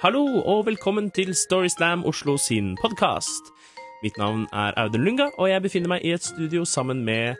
[0.00, 3.50] Hallo og velkommen til Storyslam Oslo sin podkast.
[4.00, 7.36] Mitt navn er Audun Lunga, og jeg befinner meg i et studio sammen med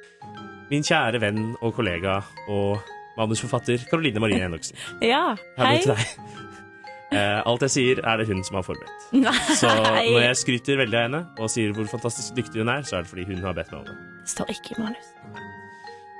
[0.68, 2.18] min kjære venn og kollega
[2.52, 2.82] og
[3.16, 4.76] manusforfatter Karoline Marie Enoksen.
[5.12, 5.80] Ja, hei.
[7.10, 9.08] Eh, alt jeg sier, er det hun som har forberedt.
[9.24, 9.32] Nei.
[9.56, 13.00] Så når jeg skryter veldig av henne og sier hvor fantastisk dyktig hun er, så
[13.00, 13.96] er det fordi hun har bedt meg om det.
[14.20, 15.10] Det står ikke i manus.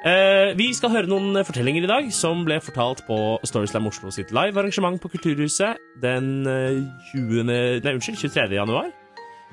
[0.01, 4.31] Eh, vi skal høre noen fortellinger i dag som ble fortalt på Storyslam Oslo sitt
[4.33, 6.81] live-arrangement på Kulturhuset den eh,
[7.13, 7.45] 20.
[7.51, 8.47] Nei, unnskyld, 23.
[8.57, 8.89] januar.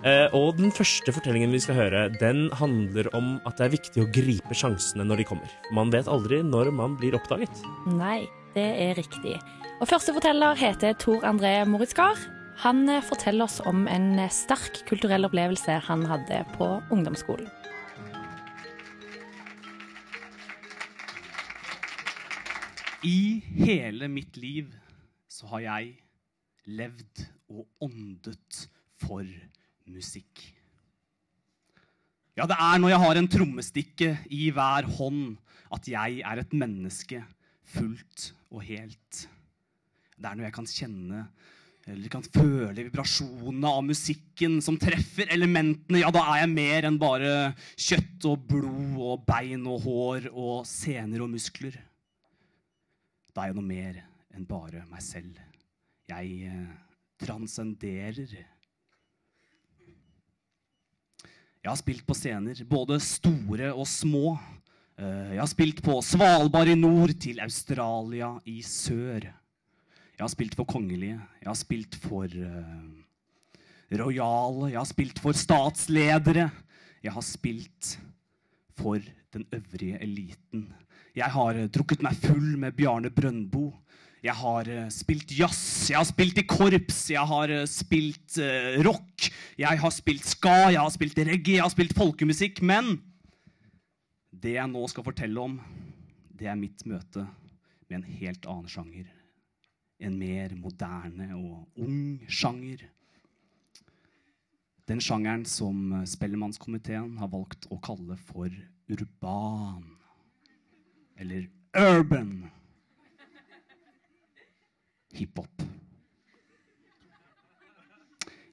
[0.06, 4.06] Eh, og den første fortellingen vi skal høre, den handler om at det er viktig
[4.06, 5.60] å gripe sjansene når de kommer.
[5.76, 7.64] Man vet aldri når man blir oppdaget.
[7.98, 8.22] Nei,
[8.56, 9.36] det er riktig.
[9.82, 12.24] Og første forteller heter Tor André Moritzgard.
[12.64, 17.52] Han eh, forteller oss om en eh, sterk kulturell opplevelse han hadde på ungdomsskolen.
[23.08, 24.74] I hele mitt liv
[25.32, 25.94] så har jeg
[26.68, 28.66] levd og åndet
[29.00, 29.24] for
[29.88, 30.42] musikk.
[32.38, 35.38] Ja, det er når jeg har en trommestikke i hver hånd
[35.74, 37.22] at jeg er et menneske
[37.68, 39.24] fullt og helt.
[40.18, 41.24] Det er når jeg kan kjenne
[41.88, 46.02] eller kan føle vibrasjonene av musikken som treffer elementene.
[46.02, 50.66] Ja, da er jeg mer enn bare kjøtt og blod og bein og hår og
[50.68, 51.78] sener og muskler.
[53.38, 53.98] Da er jeg noe mer
[54.34, 55.36] enn bare meg selv.
[56.10, 56.70] Jeg eh,
[57.22, 58.32] transcenderer.
[61.62, 64.32] Jeg har spilt på scener, både store og små.
[64.98, 69.30] Eh, jeg har spilt på Svalbard i nord til Australia i sør.
[69.30, 72.88] Jeg har spilt for kongelige, jeg har spilt for uh,
[74.02, 76.48] rojale, jeg har spilt for statsledere.
[77.06, 78.00] Jeg har spilt
[78.82, 78.98] for
[79.30, 80.72] den øvrige eliten.
[81.18, 83.72] Jeg har eh, drukket meg full med Bjarne Brøndbo.
[84.22, 88.78] Jeg har eh, spilt jazz, jeg har spilt i korps, jeg har eh, spilt uh,
[88.86, 89.30] rock.
[89.58, 92.62] Jeg har spilt ska, jeg har spilt reggae, jeg har spilt folkemusikk.
[92.62, 93.00] Men
[94.30, 95.58] det jeg nå skal fortelle om,
[96.38, 97.26] det er mitt møte
[97.88, 99.10] med en helt annen sjanger.
[99.98, 102.86] En mer moderne og ung sjanger.
[104.88, 108.54] Den sjangeren som Spellemannskomiteen har valgt å kalle for
[108.94, 109.97] urban.
[111.18, 111.44] Eller
[111.78, 112.52] urban.
[115.14, 115.62] Hiphop.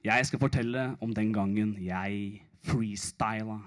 [0.03, 3.59] Jeg skal fortelle om den gangen jeg freestyla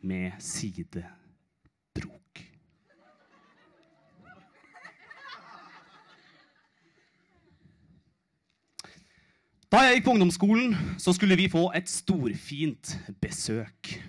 [0.00, 1.10] med sidebrok.
[9.72, 13.99] Da jeg gikk på ungdomsskolen, så skulle vi få et storfint besøk.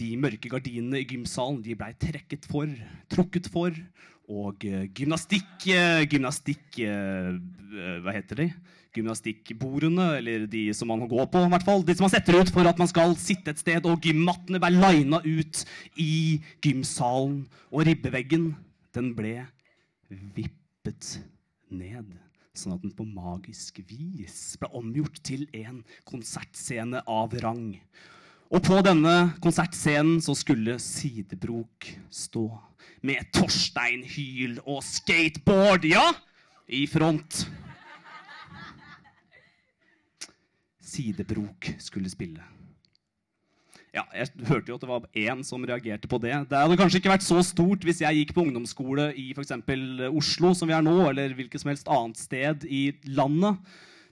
[0.00, 2.70] De mørke gardinene i gymsalen de blei trekket for,
[3.12, 3.76] trukket for,
[4.30, 7.32] og eh, gymnastikk eh, Gymnastikk eh,
[8.04, 8.46] Hva heter de?
[8.94, 11.84] Gymnastikkbordene, eller de som man går på, i hvert fall.
[11.86, 14.70] De som man setter ut for at man skal sitte et sted, og gymmattene ble
[14.74, 15.60] lina ut
[15.94, 17.44] i gymsalen.
[17.70, 18.48] Og ribbeveggen,
[18.96, 19.36] den ble
[20.10, 21.20] vippet
[21.70, 22.16] ned
[22.58, 27.76] sånn at den på magisk vis ble omgjort til en konsertscene av rang.
[28.50, 32.48] Og på denne konsertscenen så skulle Sidebrok stå
[33.06, 36.08] med Torsteinhyl og skateboard, ja,
[36.66, 37.44] i front.
[40.82, 42.42] Sidebrok skulle spille.
[43.94, 46.34] Ja, jeg hørte jo at det var én som reagerte på det.
[46.50, 49.54] Det hadde kanskje ikke vært så stort hvis jeg gikk på ungdomsskole i f.eks.
[50.10, 52.82] Oslo, som vi er nå, eller hvilket som helst annet sted i
[53.14, 53.62] landet.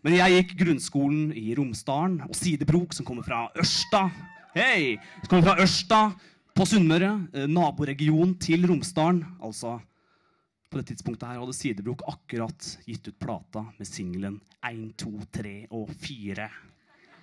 [0.06, 4.06] Men jeg gikk grunnskolen i Romsdalen, og Sidebrok, som kommer fra Ørsta
[4.54, 4.96] Hei!
[5.20, 5.98] Som kommer fra Ørsta
[6.56, 9.20] på Sunnmøre, eh, naboregion til Romsdalen.
[9.44, 9.76] Altså,
[10.70, 15.52] på det tidspunktet her hadde Sidebrok akkurat gitt ut plata med singelen 1, 2, 3
[15.70, 16.48] og 4.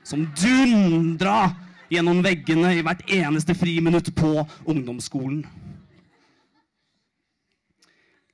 [0.03, 1.56] Som dundra
[1.90, 5.41] gjennom veggene i hvert eneste friminutt på ungdomsskolen.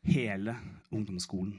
[0.04, 0.58] Hele
[0.92, 1.56] ungdomsskolen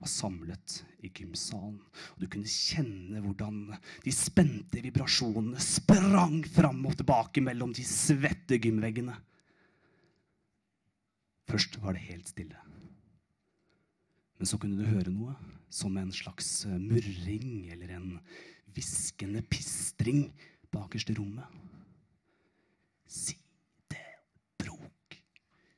[0.00, 1.80] var samlet i gymsalen.
[2.14, 8.58] Og du kunne kjenne hvordan de spente vibrasjonene sprang fram og tilbake mellom de svette
[8.62, 9.16] gymveggene.
[11.50, 12.58] Først var det helt stille.
[14.40, 15.34] Men så kunne du høre noe,
[15.70, 18.20] som en slags eh, murring eller en
[18.72, 20.32] hviskende pistring
[20.72, 21.44] bakerst i rommet.
[23.10, 23.48] Sidebrok,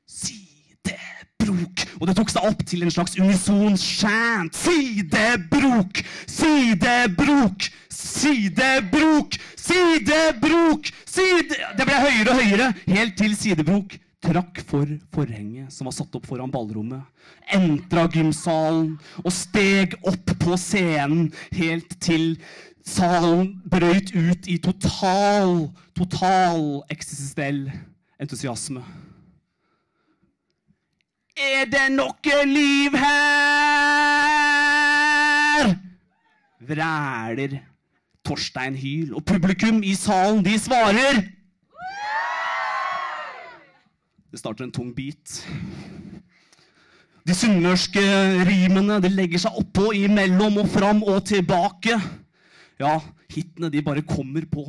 [0.06, 1.91] sidebrok.
[2.02, 4.56] Og det tok seg opp til en slags unison chant.
[4.58, 11.60] Sidebrok, sidebrok, sidebrok, sidebrok, side...
[11.78, 16.26] Det ble høyere og høyere, helt til Sidebrok trakk for forhenget som var satt opp
[16.30, 17.02] foran ballrommet,
[17.54, 22.36] entra gymsalen og steg opp på scenen helt til
[22.86, 25.68] salen brøyt ut i total,
[25.98, 27.64] total eksistensiell
[28.22, 28.82] entusiasme.
[31.42, 34.12] Er det noe liv her?
[36.62, 37.58] Vræler
[38.22, 41.22] Torstein Hyl, og publikum i salen, de svarer
[44.30, 45.48] Det starter en tung bit.
[47.26, 48.00] De sunnmørske
[48.48, 51.98] rimene de legger seg oppå, imellom og fram og tilbake.
[52.80, 52.94] Ja,
[53.32, 54.64] hitene de bare kommer på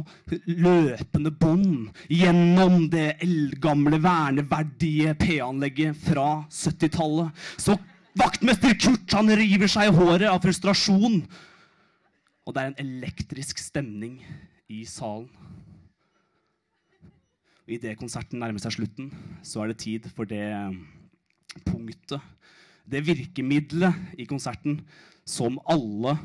[0.48, 7.34] løpende bånd gjennom det eldgamle, verneverdige P-anlegget fra 70-tallet.
[7.58, 7.78] Så
[8.20, 11.22] vaktmester Kurt han river seg i håret av frustrasjon.
[12.44, 14.20] Og det er en elektrisk stemning
[14.72, 15.30] i salen.
[17.64, 19.12] Og Idet konserten nærmer seg slutten,
[19.46, 20.44] så er det tid for det
[21.64, 22.20] punktet,
[22.84, 24.82] det virkemidlet i konserten
[25.24, 26.18] som alle,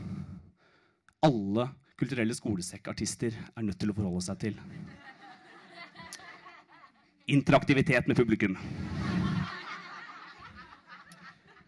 [1.23, 4.59] alle kulturelle skolesekkartister er nødt til å forholde seg til.
[7.29, 8.55] Interaktivitet med publikum.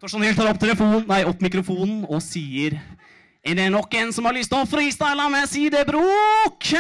[0.01, 2.79] Torstein Hyl tar opp, telefon, nei, opp mikrofonen og sier
[3.45, 6.71] Er det noen som har lyst til å freestyle med sidebrok?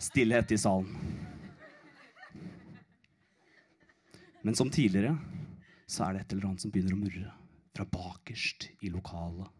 [0.00, 0.92] Stillhet i salen.
[4.44, 5.16] Men som tidligere
[5.88, 7.32] så er det et eller annet som begynner å murre
[7.76, 9.55] fra bakerst i lokalet.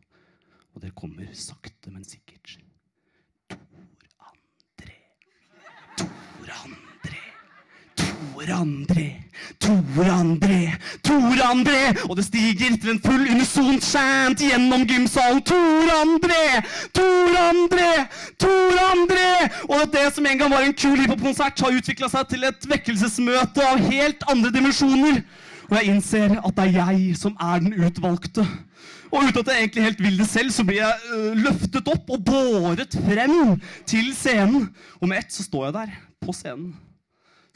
[0.77, 2.59] Og det kommer sakte, men sikkert.
[3.49, 3.71] Tor
[4.21, 4.91] André.
[5.97, 7.23] Tor André.
[7.97, 9.17] Tor André.
[9.59, 10.61] Tor André.
[11.03, 11.81] Tor André.
[12.11, 15.41] Og det stiger til en full unison chant gjennom gymsalen.
[15.43, 16.45] Tor André.
[16.93, 17.91] Tor André.
[18.39, 19.33] Tor André.
[19.73, 23.65] Og det som en gang var en kul hiphop-konsert, har utvikla seg til et vekkelsesmøte
[23.65, 25.25] av helt andre dimensjoner.
[25.71, 28.45] Og jeg innser at det er jeg som er den utvalgte.
[29.13, 32.11] Og uten at jeg egentlig helt vil det selv, så blir jeg øh, løftet opp
[32.11, 33.57] og båret frem
[33.87, 34.71] til scenen.
[35.01, 36.75] Og med ett så står jeg der på scenen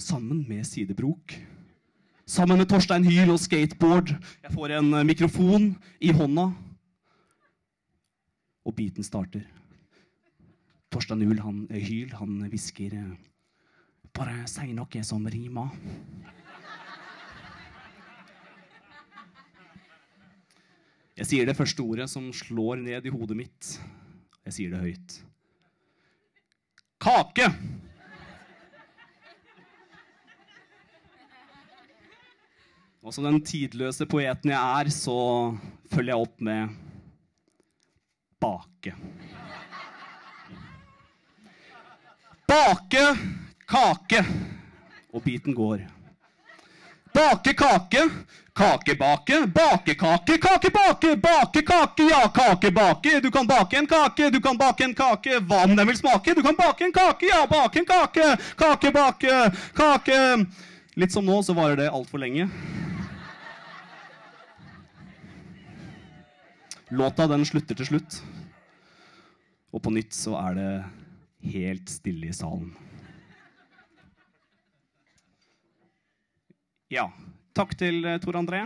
[0.01, 1.35] sammen med Sidebrok.
[2.27, 4.15] Sammen med Torstein Hyl og skateboard.
[4.43, 6.51] Jeg får en øh, mikrofon i hånda.
[8.65, 9.43] Og beaten starter.
[10.93, 11.67] Torstein Hyl, han,
[12.15, 13.19] han hvisker øh,
[14.11, 15.71] Bare si noe som rimer.
[21.21, 23.75] Jeg sier det første ordet som slår ned i hodet mitt.
[24.49, 25.17] Jeg sier det høyt.
[26.97, 27.51] Kake!
[33.05, 35.19] Og som den tidløse poeten jeg er, så
[35.93, 36.75] følger jeg opp med
[38.41, 38.97] bake.
[42.49, 43.07] Bake
[43.69, 44.25] kake.
[45.13, 45.85] Og biten går.
[47.21, 48.11] Bake kake,
[48.55, 53.21] kakebake, bakekake, kakebake, bake kake, ja, kakebake.
[53.21, 56.35] Du kan bake en kake, du kan bake en kake, hva om den vil smake?
[56.35, 58.25] Du kan bake en kake, ja, bake en kake,
[58.57, 59.37] kakebake,
[59.77, 60.19] kake.
[60.97, 62.49] Litt som nå, så varer det altfor lenge.
[66.91, 68.23] Låta, den slutter til slutt.
[69.77, 70.71] Og på nytt så er det
[71.53, 72.73] helt stille i salen.
[76.91, 77.05] Ja.
[77.55, 78.65] Takk til eh, Tor André.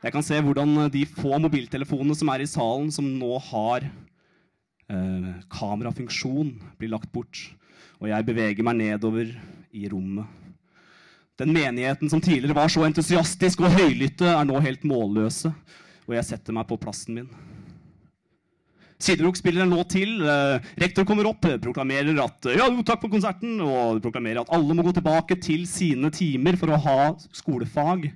[0.00, 5.32] Jeg kan se hvordan de få mobiltelefonene som er i salen, som nå har eh,
[5.50, 7.42] kamerafunksjon, blir lagt bort.
[7.98, 9.34] Og jeg beveger meg nedover
[9.74, 10.30] i rommet.
[11.42, 15.50] Den menigheten som tidligere var så entusiastisk og høylytte, er nå helt målløse.
[16.06, 17.49] Og jeg setter meg på plassen min.
[19.00, 20.18] Siderok spiller en låt til.
[20.20, 24.76] Eh, rektor kommer opp, proklamerer at ja, jo, takk for konserten, og proklamerer at alle
[24.76, 26.98] må gå tilbake til sine timer for å ha
[27.32, 28.10] skolefag.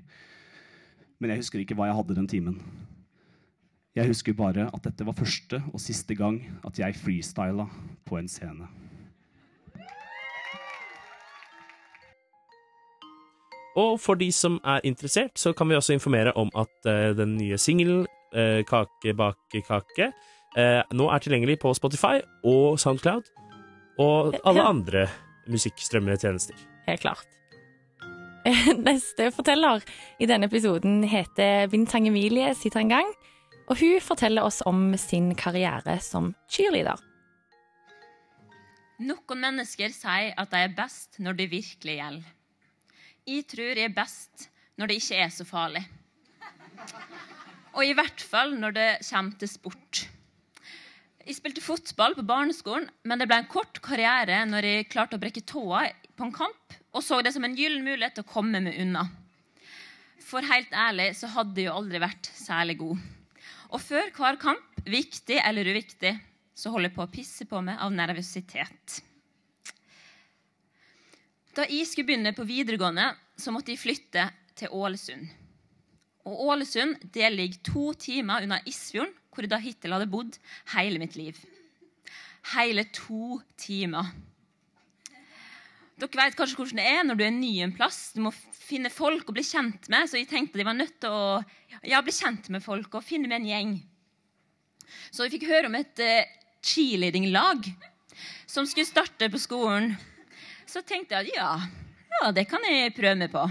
[1.18, 2.60] Men jeg husker ikke hva jeg hadde den timen.
[3.94, 7.68] Jeg husker bare at dette var første og siste gang at jeg freestyla
[8.04, 8.68] på en scene.
[13.78, 17.36] Og for de som er interessert, så kan vi også informere om at eh, den
[17.38, 20.12] nye singelen eh, Kake bak kake
[20.56, 23.30] eh, nå er tilgjengelig på Spotify og Soundcloud
[23.98, 24.68] og alle Ja.
[24.70, 25.06] andre
[25.48, 26.56] musikkstrømmende tjenester.
[26.86, 27.26] Helt klart.
[28.84, 29.80] Neste forteller
[30.20, 33.08] i denne episoden heter Vintang Emilie Sitrangang,
[33.66, 36.98] Og hun forteller oss om sin karriere som cheerleader.
[39.00, 42.26] Noen mennesker sier at de er best når det virkelig gjelder.
[43.26, 45.80] Jeg tror jeg er best når det ikke er så farlig.
[47.72, 50.02] Og i hvert fall når det kommer til sport.
[51.24, 55.22] Jeg spilte fotball på barneskolen, men det ble en kort karriere når jeg klarte å
[55.22, 58.60] brekke tåa på en kamp og så det som en gyllen mulighet til å komme
[58.62, 59.06] meg unna.
[60.22, 63.00] For helt ærlig så hadde jeg jo aldri vært særlig god.
[63.74, 66.12] Og før hver kamp, viktig eller uviktig,
[66.54, 69.00] så holder jeg på å pisse på meg av nervøsitet.
[71.54, 74.28] Da jeg skulle begynne på videregående, så måtte jeg flytte
[74.58, 75.26] til Ålesund.
[76.24, 80.38] Og Ålesund det ligger to timer unna Isfjorden, hvor jeg da hittil hadde bodd
[80.72, 81.36] hele mitt liv.
[82.54, 84.12] Hele to timer.
[86.00, 87.98] Dere vet kanskje hvordan det er når du er ny en plass.
[88.14, 90.08] Du må finne folk å bli kjent med.
[90.10, 91.42] Så jeg tenkte de var nødt til å
[91.86, 93.76] ja, bli kjent med folk og finne med en gjeng.
[95.10, 96.24] Så jeg fikk høre om et uh,
[96.64, 97.68] cheerleading-lag
[98.50, 99.92] som skulle starte på skolen.
[100.66, 101.52] Så tenkte jeg at ja,
[102.18, 103.44] ja, det kan jeg prøve meg på.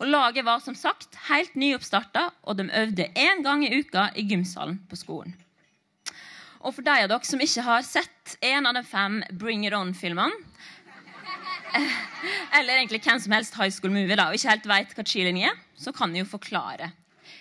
[0.00, 4.26] Og Laget var som sagt helt nyoppstarta, og de øvde én gang i uka i
[4.28, 5.34] gymsalen på skolen.
[6.60, 9.76] Og for de av dere som ikke har sett en av de fem Bring It
[9.76, 10.34] On-filmene,
[12.56, 15.44] eller egentlig hvem som helst high school movie da, og ikke helt vet hva cheerleading
[15.48, 16.90] er, så kan jeg jo forklare.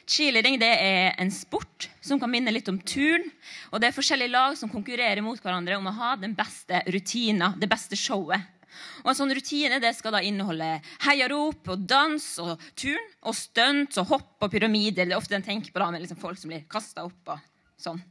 [0.06, 3.26] Cheerleading det er en sport som kan minne litt om turn.
[3.72, 7.54] og Det er forskjellige lag som konkurrerer mot hverandre om å ha den beste rutina,
[7.58, 8.55] det beste showet.
[9.04, 10.70] Og En sånn rutine det skal da inneholde
[11.06, 15.06] heiarop og dans og turn og stunt og hopp og pyramider.
[15.06, 17.46] Det er ofte en tenker på da med liksom folk som blir kasta opp og
[17.82, 18.02] sånn.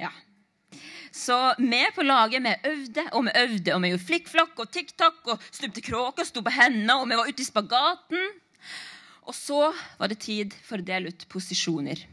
[0.00, 0.12] Ja.
[1.10, 5.32] Så vi på laget vi øvde og vi øvde, og vi gjorde flikkflakk og tikk-takk
[5.34, 8.30] og stupte kråker, sto på hendene, og vi var ute i spagaten.
[9.26, 9.60] Og så
[9.98, 12.06] var det tid for å dele ut posisjoner.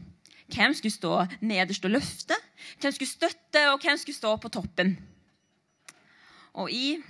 [0.48, 2.36] Hvem skulle stå nederst og løfte?
[2.80, 4.94] Hvem skulle støtte, og hvem skulle stå på toppen?
[6.58, 7.02] Og jeg,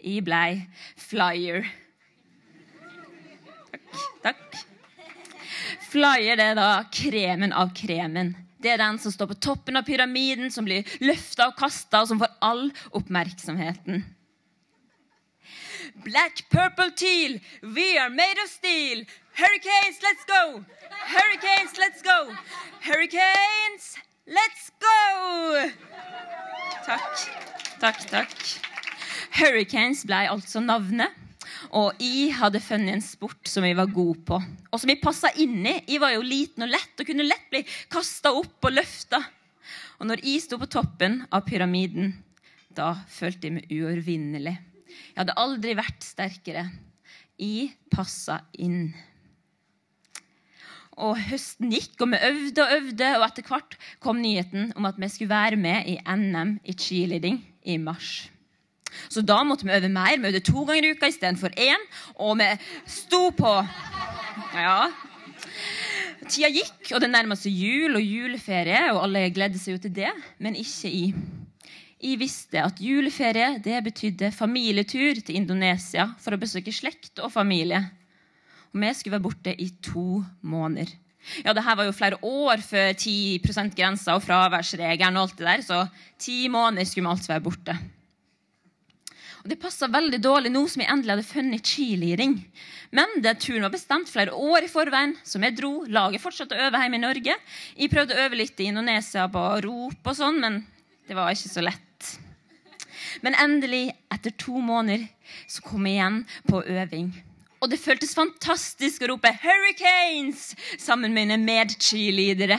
[0.00, 0.62] jeg blei
[0.98, 1.66] flyer.
[3.70, 3.90] Takk.
[4.24, 4.60] Takk.
[5.90, 8.34] Flyer det er da kremen av kremen.
[8.60, 12.10] Det er den som står på toppen av pyramiden, som blir løfta og kasta, og
[12.10, 12.66] som får all
[12.96, 14.04] oppmerksomheten.
[16.04, 19.04] Black, purple, teal, we are made of steel.
[19.34, 20.64] Hurricanes, let's go!
[20.90, 22.34] Hurricanes, let's go!
[22.80, 23.96] Hurricanes,
[24.28, 25.70] let's go!
[26.84, 27.16] Takk,
[27.80, 28.69] takk, takk.
[29.38, 31.12] Hurricanes ble altså navnet.
[31.76, 34.38] Og jeg hadde funnet en sport som jeg var god på,
[34.70, 35.76] og som jeg passa inn i.
[35.88, 39.22] Jeg var jo liten og lett og kunne lett bli kasta opp og løfta.
[40.00, 42.14] Og når jeg sto på toppen av pyramiden,
[42.76, 44.56] da følte jeg meg uovervinnelig.
[45.10, 46.64] Jeg hadde aldri vært sterkere.
[47.40, 48.90] Jeg passa inn.
[51.00, 55.00] Og høsten gikk, og vi øvde og øvde, og etter hvert kom nyheten om at
[55.00, 58.28] vi skulle være med i NM i cheerleading i mars.
[59.08, 60.18] Så da måtte vi øve mer.
[60.18, 61.86] Vi øvde to ganger i uka istedenfor én.
[62.18, 62.48] Og vi
[62.86, 63.54] sto på.
[64.54, 64.90] Ja.
[66.30, 69.94] Tida gikk, og det nærma seg jul og juleferie, og alle gledde seg jo til
[69.96, 71.04] det, men ikke i.
[72.00, 77.82] Jeg visste at juleferie det betydde familietur til Indonesia for å besøke slekt og familie.
[78.70, 80.92] Og vi skulle være borte i to måneder.
[81.44, 85.48] Ja, det her var jo flere år før 10 %-grensa og fraværsregelen og alt det
[85.48, 85.80] der, så
[86.18, 87.76] ti måneder skulle vi altså være borte.
[89.40, 92.34] Og Det passa veldig dårlig nå som jeg endelig hadde funnet cheerleading.
[92.92, 95.84] Men det turen var bestemt flere år i forveien, så vi dro.
[95.88, 97.36] Laget fortsatte å øve hjemme i Norge.
[97.78, 100.60] Jeg prøvde å øve litt i Indonesia på rop og sånn, men
[101.08, 102.10] det var ikke så lett.
[103.24, 105.06] Men endelig, etter to måneder,
[105.48, 107.08] så kom jeg igjen på øving.
[107.60, 112.58] Og det føltes fantastisk å rope 'Hurricanes' sammen med mine medcheerleadere.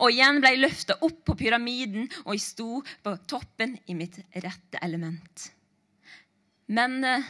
[0.00, 4.18] Og igjen ble jeg løfta opp på pyramiden, og jeg sto på toppen i mitt
[4.34, 5.55] rette element.
[6.66, 7.26] Men eh,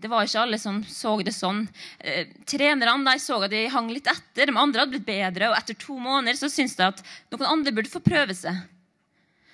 [0.00, 1.66] det var ikke alle som så det sånn.
[1.98, 4.48] Eh, trenerne de så at de hang litt etter.
[4.48, 7.74] De andre hadde blitt bedre, og etter to måneder så syntes de at noen andre
[7.76, 8.56] burde få prøve seg.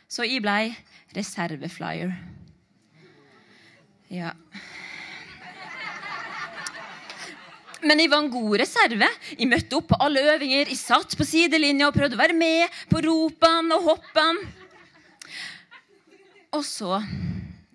[0.07, 0.71] Så jeg blei
[1.17, 2.15] reserveflyer.
[4.13, 4.31] Ja.
[7.87, 9.09] Men jeg var en god reserve.
[9.35, 10.71] Jeg møtte opp på alle øvinger.
[10.71, 14.47] Jeg satt på sidelinja og prøvde å være med på ropene og hoppene.
[16.57, 17.01] Og så,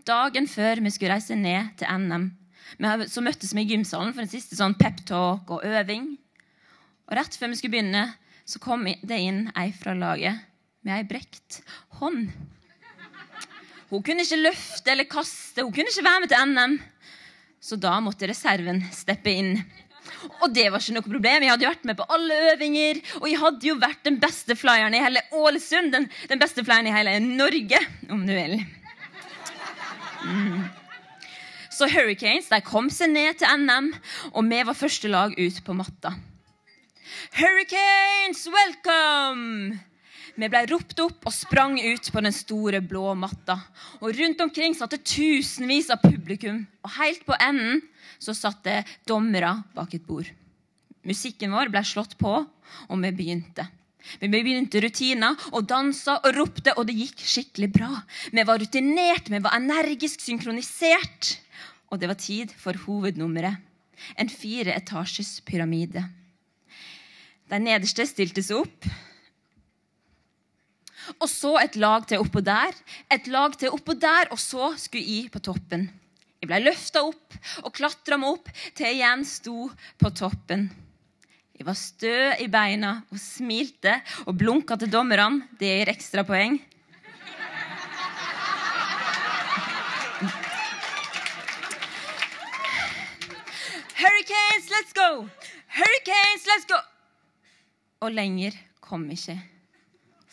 [0.08, 2.30] dagen før vi skulle reise ned til NM,
[3.12, 6.14] så møttes vi i gymsalen for en siste sånn peptalk og øving.
[7.10, 8.06] Og rett før vi skulle begynne,
[8.48, 10.40] så kom det inn ei fra laget
[10.82, 11.62] med ei brekt
[12.00, 12.32] hånd.
[13.92, 16.76] Hun kunne ikke løfte eller kaste, hun kunne ikke være med til NM.
[17.62, 19.58] Så da måtte reserven steppe inn.
[20.42, 21.44] Og det var ikke noe problem.
[21.44, 23.02] Jeg hadde jo vært med på alle øvinger.
[23.20, 25.92] Og jeg hadde jo vært den beste flyeren i hele Ålesund.
[25.94, 28.58] Den, den beste flyeren i hele Norge, om du vil.
[31.72, 33.92] Så Hurricanes de kom seg ned til NM,
[34.36, 36.14] og vi var første lag ut på matta.
[37.38, 39.80] Hurricanes, welcome!
[40.36, 43.58] Vi ble ropt opp og sprang ut på den store blå matta.
[44.00, 46.64] Og rundt omkring satt det tusenvis av publikum.
[46.86, 47.82] Og helt på enden
[48.22, 50.30] så satt det dommere bak et bord.
[51.08, 52.34] Musikken vår ble slått på,
[52.88, 53.68] og vi begynte.
[54.22, 57.92] Vi begynte rutiner og dansa og ropte, og det gikk skikkelig bra.
[58.32, 61.36] Vi var rutinert, vi var energisk synkronisert.
[61.92, 63.60] Og det var tid for hovednummeret.
[64.18, 66.04] En fire etasjes pyramide.
[67.52, 68.88] De nederste stilte seg opp.
[71.20, 72.76] Og så et lag til oppå der,
[73.12, 75.90] et lag til oppå der, og så skulle jeg på toppen.
[76.42, 79.68] Jeg ble løfta opp og klatra meg opp til jeg igjen sto
[80.02, 80.70] på toppen.
[81.62, 83.92] Jeg var stø i beina og smilte
[84.26, 85.44] og blunka til dommerne.
[85.60, 86.56] Det gir ekstrapoeng.
[93.94, 95.30] Hurricanes, let's go!
[95.78, 96.82] Hurricanes, let's go!
[98.02, 99.38] Og lenger kom jeg ikke.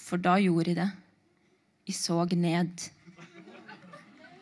[0.09, 0.91] For da gjorde jeg det.
[1.93, 2.89] Jeg så ned.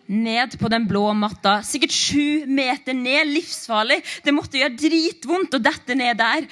[0.06, 1.58] Ned på den blå matta.
[1.66, 3.32] Sikkert sju meter ned.
[3.34, 3.98] Livsfarlig.
[4.22, 6.46] Det måtte gjøre dritvondt å dette ned der.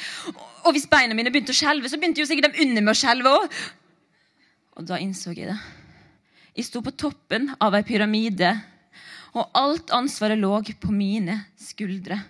[0.64, 2.99] Og hvis beina mine begynte å skjelve, så begynte jo sikkert de under med å
[2.99, 3.58] skjelve òg.
[4.75, 5.58] Og da innså jeg det.
[6.54, 8.52] Jeg sto på toppen av ei pyramide,
[9.34, 12.20] og alt ansvaret lå på mine skuldre.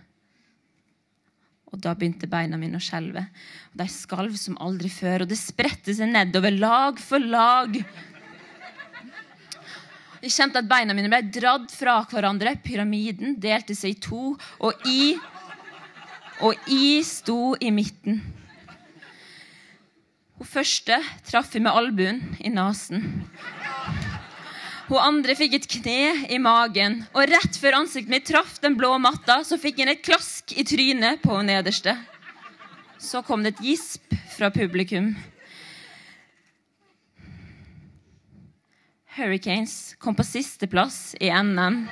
[1.75, 3.27] Og da begynte beina mine å skjelve.
[3.73, 7.77] Og De skalv som aldri før, og det spredte seg nedover lag for lag.
[10.25, 12.55] Jeg kjente at beina mine ble dratt fra hverandre.
[12.65, 15.17] Pyramiden delte seg i to, og i
[16.43, 18.17] Og i sto i midten.
[20.35, 20.97] Hun første
[21.29, 23.05] traff jeg med albuen i nesen.
[24.89, 28.97] Hun andre fikk et kne i magen, og rett før ansiktet mitt traff den blå
[28.99, 31.95] matta, så fikk hun et klask i trynet på hun nederste.
[32.99, 35.15] Så kom det et gisp fra publikum.
[39.15, 41.85] Hurricanes kom på sisteplass i NM.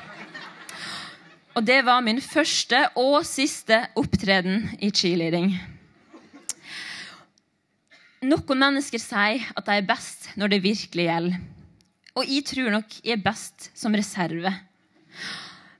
[1.54, 5.52] Og det var min første og siste opptreden i cheerleading.
[8.26, 11.38] Noen mennesker sier at de er best når det virkelig gjelder.
[12.18, 14.52] Og jeg tror nok jeg er best som reserve.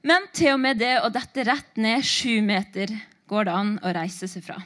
[0.07, 2.95] Men til og med det å dette rett ned sju meter
[3.31, 4.61] går det an å reise seg fra.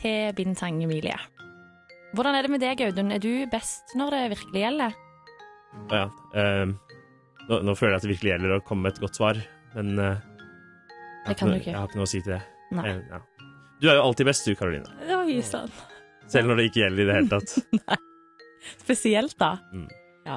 [0.00, 1.16] Til Bintang Emilie.
[2.16, 3.12] Hvordan er det med deg, Audun?
[3.14, 4.96] Er du best når det virkelig gjelder?
[5.92, 6.74] Ja, ehm,
[7.46, 9.38] nå, nå føler jeg at det virkelig gjelder å komme med et godt svar,
[9.76, 10.26] men eh,
[11.28, 12.42] jeg, har noe, jeg har ikke noe å si til det.
[12.74, 12.86] Nei.
[12.90, 13.22] Eh, ja.
[13.80, 14.98] Du er jo alltid best, du, Karoline.
[15.20, 15.72] Oi sann.
[16.30, 18.00] Selv når det ikke gjelder i det hele tatt.
[18.84, 19.54] Spesielt, da.
[19.72, 19.88] Mm.
[20.26, 20.36] Ja.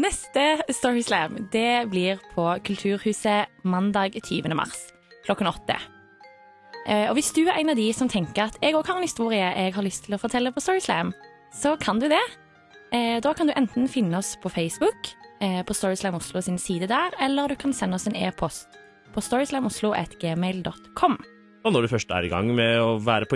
[0.00, 4.56] Neste Storyslam det blir på Kulturhuset mandag 20.
[4.58, 4.88] mars
[5.24, 5.76] klokken åtte.
[6.86, 9.02] Eh, Og hvis du er en av de som tenker at jeg òg har en
[9.02, 11.12] historie jeg har lyst til å fortelle på Storyslam,
[11.52, 12.20] så kan du det.
[12.92, 15.08] Eh, Da kan du enten finne oss på Facebook,
[15.40, 18.66] eh, på Storyslam Oslo sin side der, eller du kan sende oss en e-post
[19.14, 21.18] på storyslamoslo.gmail.com.
[21.64, 23.26] Og når du først er i gang med å være,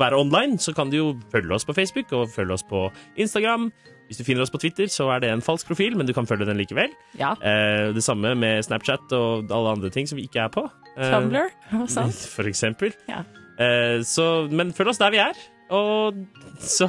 [0.00, 2.86] være online, så kan du jo følge oss på Facebook og følge oss på
[3.20, 3.68] Instagram.
[4.08, 6.28] Hvis du finner oss på Twitter, så er det en falsk profil, men du kan
[6.28, 6.94] følge den likevel.
[7.18, 7.34] Ja.
[7.42, 10.64] Eh, det samme med Snapchat og alle andre ting som vi ikke er på.
[10.96, 11.50] Eh, Tumblr
[11.90, 12.14] sånn.
[12.36, 12.94] For eksempel.
[13.10, 13.24] Ja.
[13.60, 15.42] Eh, så, men følg oss der vi er,
[15.74, 16.22] og
[16.62, 16.88] så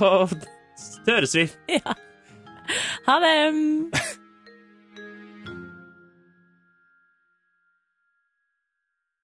[1.10, 1.50] høres vi.
[3.08, 3.36] Ha det!